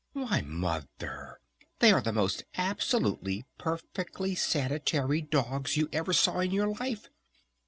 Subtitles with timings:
[0.13, 1.39] "Why Mother,
[1.77, 7.07] they are the most absolutely perfectly sanitary dogs you ever saw in your life!"